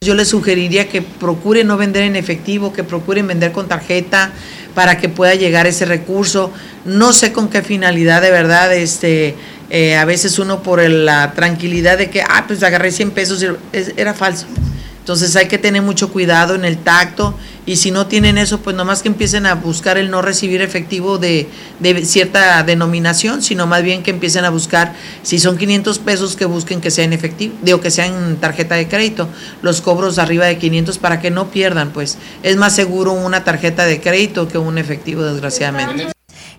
[0.00, 4.32] Yo les sugeriría que procuren no vender en efectivo, que procuren vender con tarjeta
[4.74, 6.50] para que pueda llegar ese recurso.
[6.84, 9.34] No sé con qué finalidad de verdad, este,
[9.70, 13.44] eh, a veces uno por la tranquilidad de que, ah, pues agarré 100 pesos,
[13.96, 14.46] era falso.
[15.04, 17.34] Entonces hay que tener mucho cuidado en el tacto
[17.66, 21.18] y si no tienen eso, pues nomás que empiecen a buscar el no recibir efectivo
[21.18, 21.46] de,
[22.04, 26.80] cierta denominación, sino más bien que empiecen a buscar, si son 500 pesos, que busquen
[26.80, 29.28] que sea en efectivo, digo que sea en tarjeta de crédito,
[29.60, 33.84] los cobros arriba de 500 para que no pierdan, pues es más seguro una tarjeta
[33.84, 36.13] de crédito que un efectivo, desgraciadamente.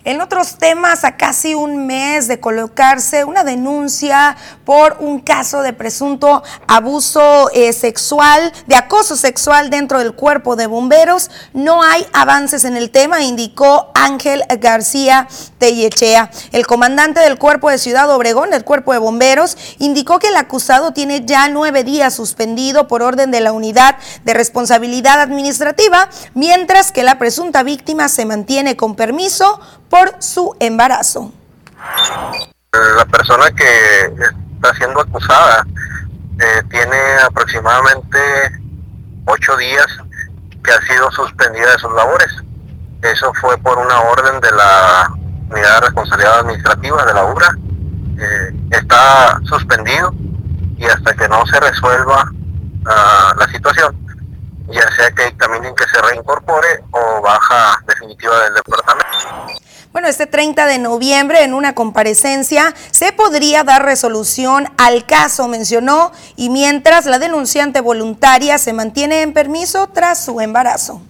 [0.05, 5.73] En otros temas, a casi un mes de colocarse una denuncia por un caso de
[5.73, 12.65] presunto abuso eh, sexual, de acoso sexual dentro del cuerpo de bomberos, no hay avances
[12.65, 16.29] en el tema, indicó Ángel García Tellechea.
[16.51, 20.93] El comandante del cuerpo de Ciudad Obregón, del cuerpo de bomberos, indicó que el acusado
[20.93, 27.01] tiene ya nueve días suspendido por orden de la unidad de responsabilidad administrativa, mientras que
[27.01, 31.31] la presunta víctima se mantiene con permiso por su embarazo.
[32.97, 34.05] La persona que
[34.55, 35.65] está siendo acusada
[36.39, 38.19] eh, tiene aproximadamente
[39.25, 39.87] ocho días
[40.63, 42.29] que ha sido suspendida de sus labores.
[43.01, 45.09] Eso fue por una orden de la
[45.49, 47.57] Unidad de Responsabilidad Administrativa de la URA.
[48.17, 50.13] Eh, está suspendido
[50.77, 52.31] y hasta que no se resuelva
[52.85, 53.95] ah, la situación,
[54.67, 59.64] ya sea que dictaminen que se reincorpore o baja definitiva del departamento.
[59.95, 66.11] Bueno, este 30 de noviembre en una comparecencia se podría dar resolución al caso, mencionó,
[66.35, 71.01] y mientras la denunciante voluntaria se mantiene en permiso tras su embarazo.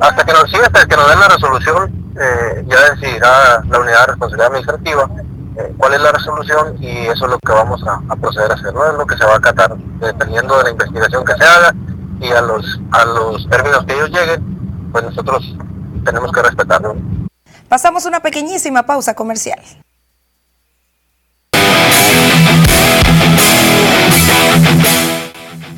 [0.00, 4.00] Hasta que nos, sí, hasta que nos den la resolución, eh, ya decidirá la unidad
[4.00, 5.08] de responsabilidad administrativa
[5.56, 8.74] eh, cuál es la resolución y eso es lo que vamos a, proceder a hacer,
[8.74, 11.72] no es lo que se va a acatar, dependiendo de la investigación que se haga
[12.18, 15.54] y a los, a los términos que ellos lleguen, pues nosotros
[16.04, 16.96] tenemos que respetarlo.
[17.72, 19.58] Pasamos una pequeñísima pausa comercial.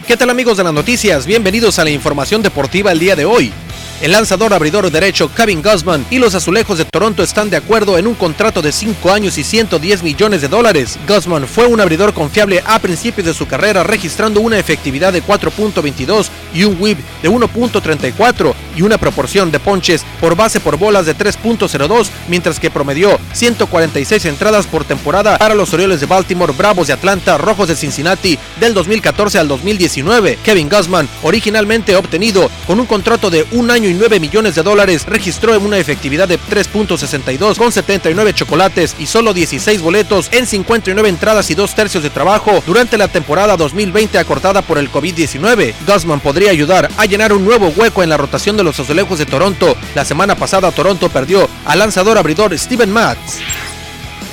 [0.04, 1.24] ¿Qué tal amigos de las noticias?
[1.24, 3.52] Bienvenidos a la información deportiva el día de hoy.
[4.00, 8.07] El lanzador abridor derecho Kevin Guzman y los azulejos de Toronto están de acuerdo en
[8.07, 10.98] un contrato de 5 años y 110 millones de dólares.
[11.09, 16.28] Guzman fue un abridor confiable a principios de su carrera, registrando una efectividad de 4.22
[16.52, 21.16] y un whip de 1.34 y una proporción de ponches por base por bolas de
[21.16, 26.92] 3.02, mientras que promedió 146 entradas por temporada para los Orioles de Baltimore, Bravos de
[26.92, 30.38] Atlanta, Rojos de Cincinnati del 2014 al 2019.
[30.42, 35.05] Kevin Guzman, originalmente obtenido con un contrato de un año y 9 millones de dólares,
[35.07, 41.51] registró una efectividad de 3.62 con 79 chocolates y solo 16 boletos en 59 entradas
[41.51, 45.75] y dos tercios de trabajo durante la temporada 2020 acortada por el COVID-19.
[45.87, 49.27] Guzman podría ayudar a llenar un nuevo hueco en la rotación de los azulejos de
[49.27, 49.77] Toronto.
[49.94, 53.73] La semana pasada Toronto perdió al lanzador abridor Steven Matz.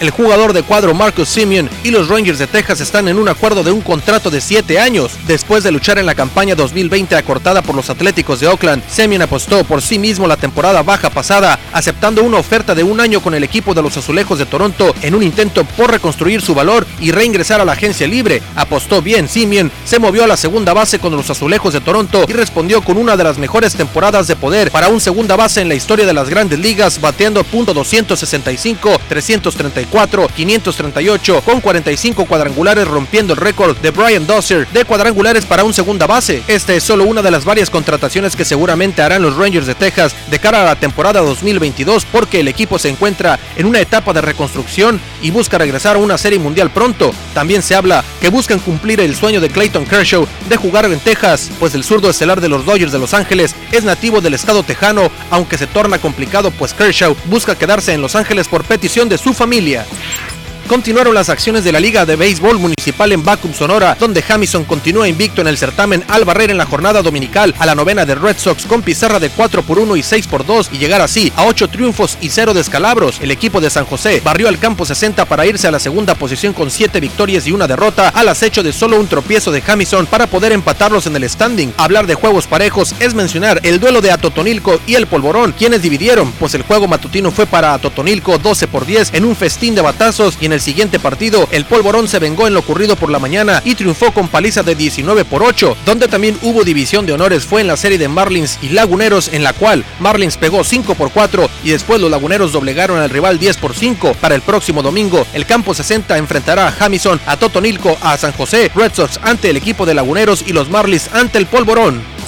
[0.01, 3.61] El jugador de cuadro Marcus Simeon y los Rangers de Texas están en un acuerdo
[3.61, 5.11] de un contrato de 7 años.
[5.27, 9.63] Después de luchar en la campaña 2020 acortada por los Atléticos de Oakland, Simeon apostó
[9.63, 13.43] por sí mismo la temporada baja pasada, aceptando una oferta de un año con el
[13.43, 17.61] equipo de los Azulejos de Toronto en un intento por reconstruir su valor y reingresar
[17.61, 18.41] a la agencia libre.
[18.55, 22.33] Apostó bien Simeon, se movió a la segunda base con los Azulejos de Toronto y
[22.33, 25.75] respondió con una de las mejores temporadas de poder para un segunda base en la
[25.75, 33.77] historia de las grandes ligas, bateando .265, 334 538 con 45 cuadrangulares rompiendo el récord
[33.77, 36.41] de Brian Dosser de cuadrangulares para un segunda base.
[36.47, 40.15] Esta es solo una de las varias contrataciones que seguramente harán los Rangers de Texas
[40.29, 44.21] de cara a la temporada 2022 porque el equipo se encuentra en una etapa de
[44.21, 47.13] reconstrucción y busca regresar a una serie mundial pronto.
[47.33, 51.51] También se habla que buscan cumplir el sueño de Clayton Kershaw de jugar en Texas,
[51.59, 55.11] pues el zurdo estelar de los Dodgers de Los Ángeles es nativo del estado tejano,
[55.29, 59.33] aunque se torna complicado pues Kershaw busca quedarse en Los Ángeles por petición de su
[59.33, 59.80] familia.
[59.81, 60.40] Yeah.
[60.67, 65.07] Continuaron las acciones de la Liga de Béisbol Municipal en Bacum, Sonora, donde Jamison continúa
[65.07, 68.37] invicto en el certamen al barrer en la jornada dominical a la novena de Red
[68.37, 71.45] Sox con pizarra de 4 por 1 y 6 por 2 y llegar así a
[71.45, 73.19] 8 triunfos y 0 descalabros.
[73.19, 76.53] El equipo de San José barrió al campo 60 para irse a la segunda posición
[76.53, 80.27] con 7 victorias y una derrota al acecho de solo un tropiezo de Jamison para
[80.27, 81.73] poder empatarlos en el standing.
[81.77, 86.31] Hablar de juegos parejos es mencionar el duelo de Atotonilco y el Polvorón, quienes dividieron,
[86.33, 90.37] pues el juego matutino fue para Atotonilco 12 por 10 en un festín de batazos
[90.39, 93.61] y en el siguiente partido, el Polvorón se vengó en lo ocurrido por la mañana
[93.65, 97.61] y triunfó con paliza de 19 por 8, donde también hubo división de honores fue
[97.61, 101.49] en la serie de Marlins y Laguneros en la cual Marlins pegó 5 por 4
[101.63, 104.15] y después los Laguneros doblegaron al rival 10 por 5.
[104.21, 108.71] Para el próximo domingo, el campo 60 enfrentará a Jamison, a Totonilco, a San José,
[108.75, 112.20] Red Sox ante el equipo de Laguneros y los Marlins ante el Polvorón.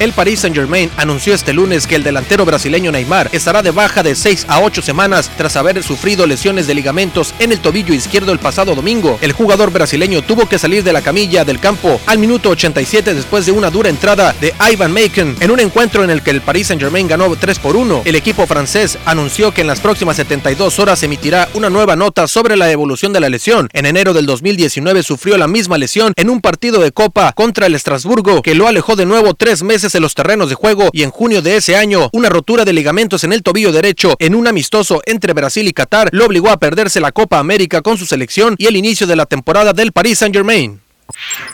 [0.00, 4.16] El Paris Saint-Germain anunció este lunes que el delantero brasileño Neymar estará de baja de
[4.16, 8.38] 6 a 8 semanas tras haber sufrido lesiones de ligamentos en el tobillo izquierdo el
[8.38, 9.18] pasado domingo.
[9.20, 13.44] El jugador brasileño tuvo que salir de la camilla del campo al minuto 87 después
[13.44, 16.68] de una dura entrada de Ivan Macon en un encuentro en el que el Paris
[16.68, 18.00] Saint-Germain ganó 3 por 1.
[18.06, 22.56] El equipo francés anunció que en las próximas 72 horas emitirá una nueva nota sobre
[22.56, 23.68] la evolución de la lesión.
[23.74, 27.74] En enero del 2019 sufrió la misma lesión en un partido de Copa contra el
[27.74, 31.10] Estrasburgo que lo alejó de nuevo tres meses en los terrenos de juego y en
[31.10, 35.02] junio de ese año una rotura de ligamentos en el tobillo derecho en un amistoso
[35.06, 38.66] entre Brasil y Qatar lo obligó a perderse la Copa América con su selección y
[38.66, 40.80] el inicio de la temporada del Paris Saint-Germain.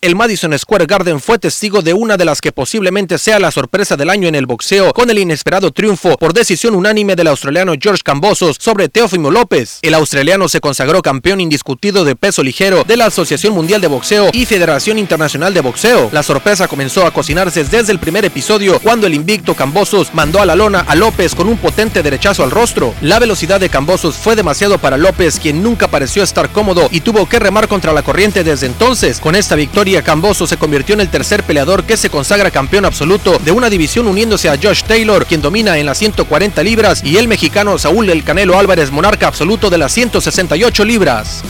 [0.00, 3.96] El Madison Square Garden fue testigo de una de las que posiblemente sea la sorpresa
[3.96, 8.02] del año en el boxeo, con el inesperado triunfo por decisión unánime del australiano George
[8.04, 9.78] Cambosos sobre Teófimo López.
[9.82, 14.30] El australiano se consagró campeón indiscutido de peso ligero de la Asociación Mundial de Boxeo
[14.32, 16.10] y Federación Internacional de Boxeo.
[16.12, 20.46] La sorpresa comenzó a cocinarse desde el primer episodio, cuando el invicto Cambosos mandó a
[20.46, 22.94] la lona a López con un potente derechazo al rostro.
[23.00, 27.28] La velocidad de Cambosos fue demasiado para López, quien nunca pareció estar cómodo y tuvo
[27.28, 29.20] que remar contra la corriente desde entonces.
[29.20, 33.38] Con esta victoria, Camboso se convirtió en el tercer peleador que se consagra campeón absoluto
[33.44, 37.28] de una división uniéndose a Josh Taylor, quien domina en las 140 libras, y el
[37.28, 41.44] mexicano Saúl El Canelo Álvarez, monarca absoluto de las 168 libras.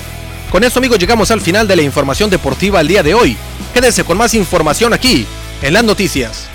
[0.50, 3.34] Con eso amigos llegamos al final de la información deportiva el día de hoy.
[3.72, 5.26] Quédense con más información aquí,
[5.62, 6.48] en las noticias.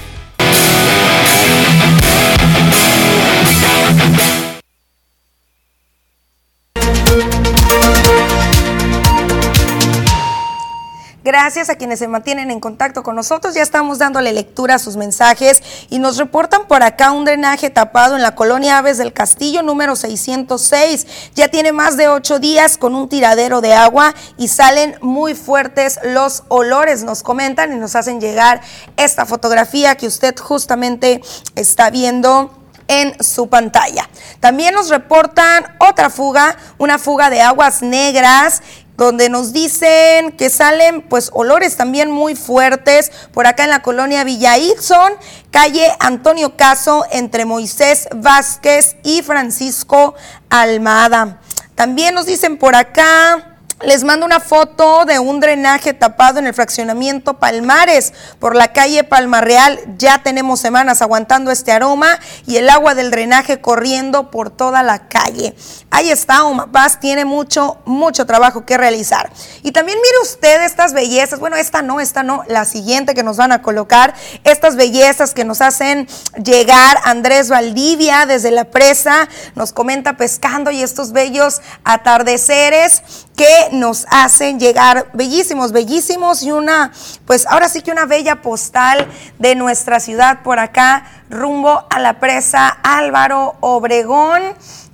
[11.24, 13.54] Gracias a quienes se mantienen en contacto con nosotros.
[13.54, 18.16] Ya estamos dándole lectura a sus mensajes y nos reportan por acá un drenaje tapado
[18.16, 21.06] en la colonia Aves del Castillo número 606.
[21.36, 26.00] Ya tiene más de ocho días con un tiradero de agua y salen muy fuertes
[26.04, 27.04] los olores.
[27.04, 28.62] Nos comentan y nos hacen llegar
[28.98, 31.22] esta fotografía que usted justamente
[31.56, 32.52] está viendo
[32.92, 34.10] en su pantalla.
[34.42, 38.62] También nos reportan otra fuga, una fuga de aguas negras
[38.98, 44.24] donde nos dicen que salen pues olores también muy fuertes por acá en la colonia
[44.24, 45.14] Villa Ixon,
[45.50, 50.16] calle Antonio Caso entre Moisés Vázquez y Francisco
[50.50, 51.40] Almada.
[51.76, 53.51] También nos dicen por acá
[53.84, 59.04] les mando una foto de un drenaje tapado en el fraccionamiento Palmares por la calle
[59.04, 59.80] Palmarreal.
[59.98, 65.08] Ya tenemos semanas aguantando este aroma y el agua del drenaje corriendo por toda la
[65.08, 65.56] calle.
[65.90, 69.32] Ahí está, Omapaz tiene mucho, mucho trabajo que realizar.
[69.64, 71.40] Y también mire usted estas bellezas.
[71.40, 74.14] Bueno, esta no, esta no, la siguiente que nos van a colocar.
[74.44, 76.08] Estas bellezas que nos hacen
[76.44, 79.28] llegar Andrés Valdivia desde la presa.
[79.56, 83.02] Nos comenta pescando y estos bellos atardeceres
[83.36, 86.92] que nos hacen llegar bellísimos, bellísimos y una,
[87.26, 89.08] pues ahora sí que una bella postal
[89.40, 94.42] de nuestra ciudad por acá, rumbo a la presa Álvaro Obregón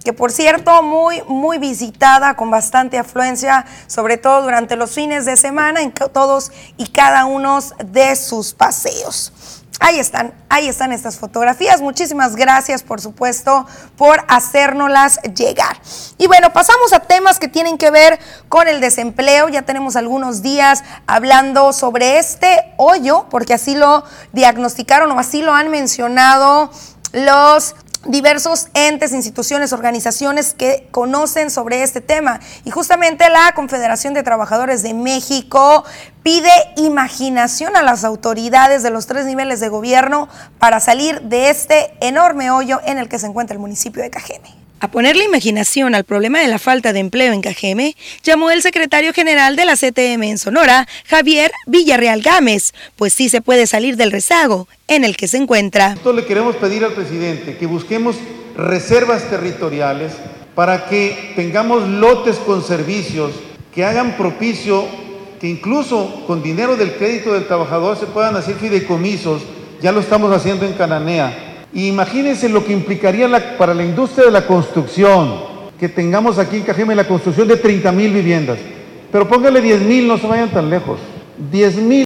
[0.07, 5.35] que por cierto muy muy visitada con bastante afluencia, sobre todo durante los fines de
[5.35, 9.56] semana en todos y cada uno de sus paseos.
[9.79, 11.81] Ahí están, ahí están estas fotografías.
[11.81, 15.77] Muchísimas gracias, por supuesto, por hacérnoslas llegar.
[16.17, 19.49] Y bueno, pasamos a temas que tienen que ver con el desempleo.
[19.49, 24.03] Ya tenemos algunos días hablando sobre este hoyo, porque así lo
[24.33, 26.71] diagnosticaron o así lo han mencionado
[27.13, 27.75] los
[28.05, 32.39] diversos entes, instituciones, organizaciones que conocen sobre este tema.
[32.65, 35.83] Y justamente la Confederación de Trabajadores de México
[36.23, 40.27] pide imaginación a las autoridades de los tres niveles de gobierno
[40.59, 44.56] para salir de este enorme hoyo en el que se encuentra el municipio de Cajeme.
[44.79, 49.11] A ponerle imaginación al problema de la falta de empleo en Cajeme, llamó el secretario
[49.11, 54.11] general de la CTM en Sonora, Javier Villarreal Gámez, pues sí se puede salir del
[54.11, 55.93] rezago en el que se encuentra.
[55.93, 58.17] Esto le queremos pedir al presidente que busquemos
[58.55, 60.13] reservas territoriales
[60.53, 63.31] para que tengamos lotes con servicios
[63.73, 64.85] que hagan propicio
[65.41, 69.41] que incluso con dinero del crédito del trabajador se puedan hacer fideicomisos,
[69.81, 71.47] ya lo estamos haciendo en Cananea
[71.85, 75.35] imagínense lo que implicaría para la industria de la construcción,
[75.79, 78.57] que tengamos aquí en Cajeme la construcción de 30 mil viviendas.
[79.11, 80.99] Pero póngale 10 mil, no se vayan tan lejos.
[81.51, 82.05] 10 mil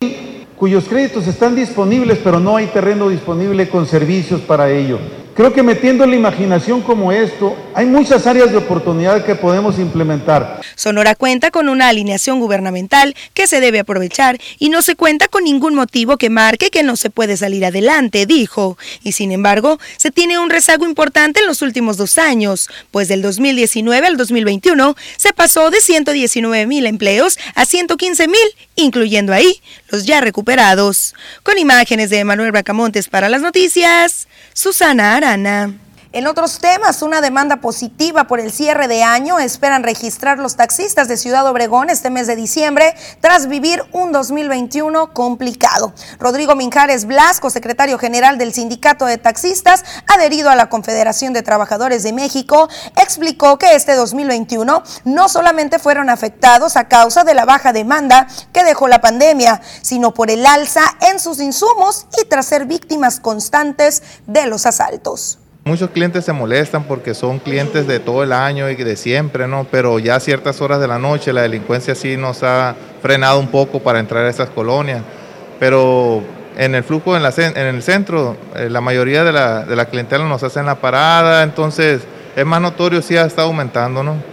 [0.57, 4.99] cuyos créditos están disponibles, pero no hay terreno disponible con servicios para ello.
[5.33, 10.61] Creo que metiendo la imaginación como esto, hay muchas áreas de oportunidad que podemos implementar.
[10.75, 15.43] Sonora cuenta con una alineación gubernamental que se debe aprovechar y no se cuenta con
[15.43, 18.77] ningún motivo que marque que no se puede salir adelante, dijo.
[19.03, 23.21] Y sin embargo, se tiene un rezago importante en los últimos dos años, pues del
[23.21, 28.37] 2019 al 2021 se pasó de 119 mil empleos a 115 mil,
[28.75, 31.13] incluyendo ahí los ya recuperados.
[31.43, 34.27] Con imágenes de Manuel Bracamontes para las noticias.
[34.53, 35.73] Susana Arana.
[36.13, 41.07] En otros temas, una demanda positiva por el cierre de año esperan registrar los taxistas
[41.07, 45.93] de Ciudad Obregón este mes de diciembre tras vivir un 2021 complicado.
[46.19, 52.03] Rodrigo Minjares Blasco, secretario general del Sindicato de Taxistas, adherido a la Confederación de Trabajadores
[52.03, 52.67] de México,
[53.01, 58.65] explicó que este 2021 no solamente fueron afectados a causa de la baja demanda que
[58.65, 64.03] dejó la pandemia, sino por el alza en sus insumos y tras ser víctimas constantes
[64.27, 65.37] de los asaltos.
[65.63, 69.67] Muchos clientes se molestan porque son clientes de todo el año y de siempre, ¿no?
[69.69, 73.47] Pero ya a ciertas horas de la noche la delincuencia sí nos ha frenado un
[73.47, 75.03] poco para entrar a esas colonias.
[75.59, 76.23] Pero
[76.57, 79.85] en el flujo en, la, en el centro, eh, la mayoría de la, de la
[79.85, 82.01] clientela nos hacen la parada, entonces
[82.35, 84.30] es más notorio si ha estado aumentando, ¿no?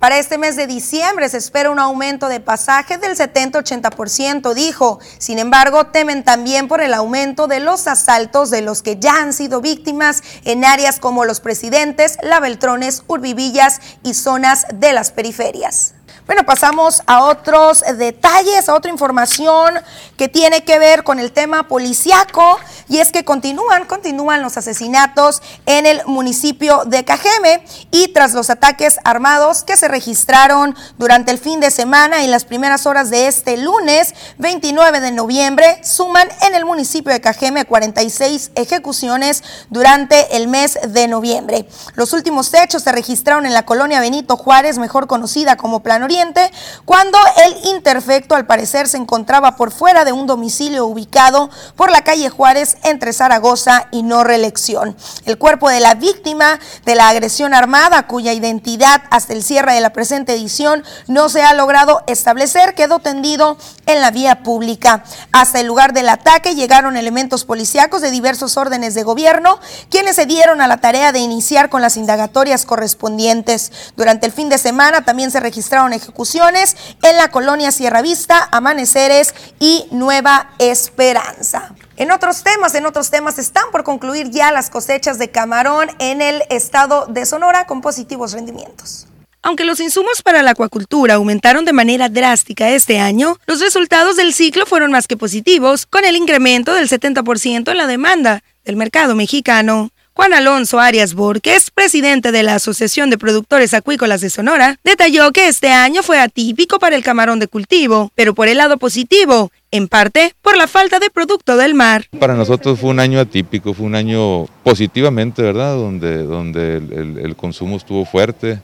[0.00, 4.98] Para este mes de diciembre se espera un aumento de pasajes del 70-80%, dijo.
[5.18, 9.34] Sin embargo, temen también por el aumento de los asaltos de los que ya han
[9.34, 15.92] sido víctimas en áreas como Los Presidentes, La Beltrones, Urbivillas y zonas de las periferias.
[16.26, 19.74] Bueno, pasamos a otros detalles, a otra información
[20.16, 22.58] que tiene que ver con el tema policiaco
[22.88, 28.50] y es que continúan, continúan los asesinatos en el municipio de Cajeme y tras los
[28.50, 33.26] ataques armados que se registraron durante el fin de semana y las primeras horas de
[33.26, 40.48] este lunes 29 de noviembre, suman en el municipio de Cajeme 46 ejecuciones durante el
[40.48, 41.66] mes de noviembre.
[41.94, 46.50] Los últimos hechos se registraron en la colonia Benito Juárez, mejor conocida como Plan Oriente
[46.84, 52.02] cuando el interfecto al parecer se encontraba por fuera de un domicilio ubicado por la
[52.02, 54.96] calle Juárez entre Zaragoza y no reelección.
[55.24, 59.80] El cuerpo de la víctima de la agresión armada, cuya identidad hasta el cierre de
[59.80, 65.04] la presente edición no se ha logrado establecer, quedó tendido en la vía pública.
[65.32, 69.58] Hasta el lugar del ataque llegaron elementos policíacos de diversos órdenes de gobierno,
[69.90, 73.72] quienes se dieron a la tarea de iniciar con las indagatorias correspondientes.
[73.96, 79.34] Durante el fin de semana también se registraron ejecuciones en la colonia Sierra Vista, Amaneceres
[79.58, 81.74] y Nueva Esperanza.
[81.96, 86.22] En otros temas, en otros temas están por concluir ya las cosechas de camarón en
[86.22, 89.06] el estado de Sonora con positivos rendimientos.
[89.42, 94.34] Aunque los insumos para la acuacultura aumentaron de manera drástica este año, los resultados del
[94.34, 99.14] ciclo fueron más que positivos, con el incremento del 70% en la demanda del mercado
[99.14, 99.90] mexicano.
[100.20, 105.48] Juan Alonso Arias Borges, presidente de la Asociación de Productores Acuícolas de Sonora, detalló que
[105.48, 109.88] este año fue atípico para el camarón de cultivo, pero por el lado positivo, en
[109.88, 112.04] parte por la falta de producto del mar.
[112.18, 115.76] Para nosotros fue un año atípico, fue un año positivamente, ¿verdad?
[115.76, 118.60] Donde, donde el, consumo estuvo fuerte,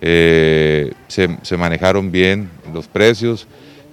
[0.00, 3.48] eh, se, se manejaron bien los precios.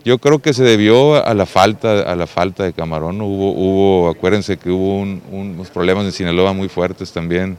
[0.06, 3.22] Yo creo que se debió a la falta, a la falta de camarón.
[3.22, 7.58] Hubo, hubo acuérdense que hubo unos problemas en Sinaloa muy fuertes también,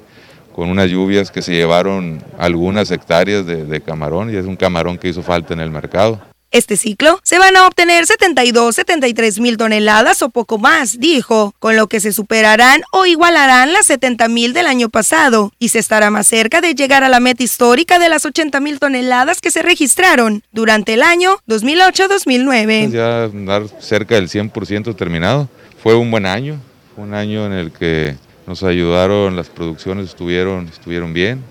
[0.54, 5.08] con unas lluvias que se llevaron algunas hectáreas de camarón y es un camarón que
[5.08, 6.20] hizo falta en el mercado.
[6.52, 11.76] Este ciclo se van a obtener 72, 73 mil toneladas o poco más, dijo, con
[11.76, 16.10] lo que se superarán o igualarán las 70 mil del año pasado y se estará
[16.10, 19.62] más cerca de llegar a la meta histórica de las 80 mil toneladas que se
[19.62, 22.90] registraron durante el año 2008-2009.
[22.90, 25.48] Ya dar cerca del 100% terminado.
[25.80, 26.60] Fue un buen año,
[26.96, 28.16] un año en el que
[28.48, 31.44] nos ayudaron, las producciones estuvieron, estuvieron bien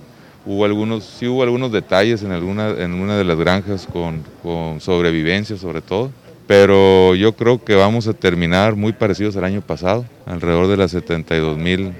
[0.45, 4.79] Hubo algunos, sí hubo algunos detalles en, alguna, en una de las granjas con, con
[4.79, 6.11] sobrevivencia sobre todo,
[6.47, 10.91] pero yo creo que vamos a terminar muy parecidos al año pasado, alrededor de las
[10.91, 11.93] 72 mil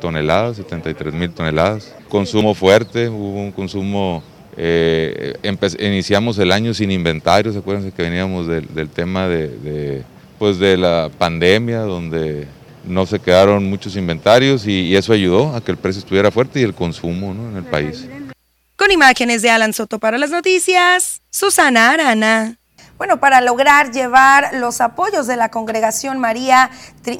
[0.00, 1.94] toneladas, 73 mil toneladas.
[2.08, 4.22] Consumo fuerte, hubo un consumo,
[4.56, 5.34] eh,
[5.78, 10.02] iniciamos el año sin inventarios, acuérdense que veníamos del, tema de,
[10.38, 12.46] pues de la pandemia, donde
[12.86, 16.62] no se quedaron muchos inventarios y, eso ayudó a que el precio estuviera fuerte y
[16.62, 18.06] el consumo en el país.
[18.76, 22.58] Con imágenes de Alan Soto para las noticias, Susana Arana.
[22.96, 26.70] Bueno, para lograr llevar los apoyos de la congregación María,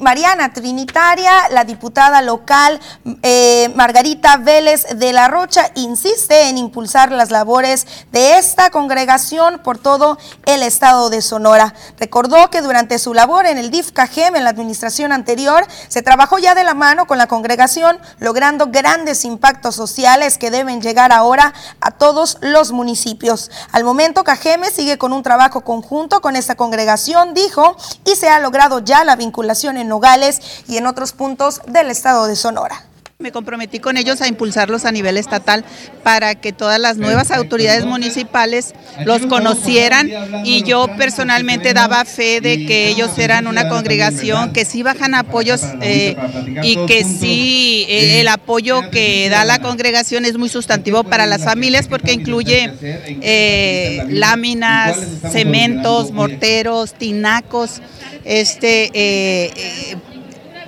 [0.01, 2.79] Mariana Trinitaria, la diputada local
[3.21, 9.77] eh, Margarita Vélez de la Rocha insiste en impulsar las labores de esta congregación por
[9.77, 11.75] todo el estado de Sonora.
[11.99, 16.39] Recordó que durante su labor en el DIF CAGEM en la administración anterior se trabajó
[16.39, 21.53] ya de la mano con la congregación, logrando grandes impactos sociales que deben llegar ahora
[21.79, 23.51] a todos los municipios.
[23.71, 28.39] Al momento, CAGEME sigue con un trabajo conjunto con esta congregación, dijo, y se ha
[28.39, 32.85] logrado ya la vinculación en Nogales y en otros puntos del estado de Sonora.
[33.17, 35.63] Me comprometí con ellos a impulsarlos a nivel estatal
[36.03, 38.73] para que todas las nuevas autoridades municipales
[39.05, 40.11] los conocieran
[40.43, 45.61] y yo personalmente daba fe de que ellos eran una congregación que sí bajan apoyos
[45.81, 46.17] eh,
[46.61, 51.45] y que sí eh, el apoyo que da la congregación es muy sustantivo para las
[51.45, 54.97] familias porque incluye eh, láminas,
[55.31, 57.81] cementos, morteros, tinacos,
[58.25, 58.91] este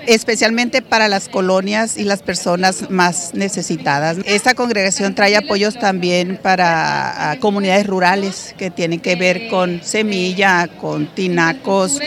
[0.08, 4.18] especialmente para las colonias y las personas más necesitadas.
[4.26, 11.08] Esta congregación trae apoyos también para comunidades rurales que tienen que ver con semilla, con
[11.14, 12.00] tinacos,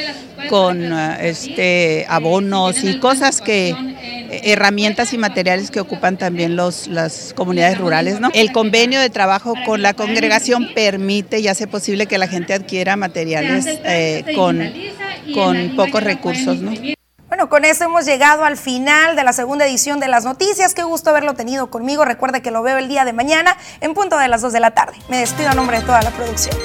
[0.48, 3.74] con este abonos y cosas que
[4.30, 8.20] herramientas y materiales que ocupan también los, las comunidades rurales.
[8.20, 8.30] ¿no?
[8.32, 12.96] El convenio de trabajo con la congregación permite y hace posible que la gente adquiera
[12.96, 14.72] materiales eh, con,
[15.34, 16.58] con pocos recursos.
[16.58, 16.72] ¿no?
[17.30, 20.74] Bueno, con eso hemos llegado al final de la segunda edición de las noticias.
[20.74, 22.04] Qué gusto haberlo tenido conmigo.
[22.04, 24.72] Recuerde que lo veo el día de mañana en punto de las 2 de la
[24.72, 24.94] tarde.
[25.08, 26.56] Me despido a nombre de toda la producción.